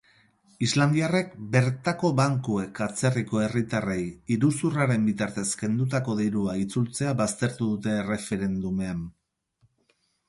Islandiarrek 0.67 1.33
bertako 1.55 2.09
bankuek 2.19 2.81
atzerriko 2.85 3.43
herritarrei 3.47 3.99
iruzurraren 4.37 5.05
bitartez 5.11 5.47
kendutako 5.63 6.19
dirua 6.23 6.57
itzultzea 6.65 7.15
baztertu 7.21 7.69
dute 7.77 7.95
erreferendumean. 8.01 9.09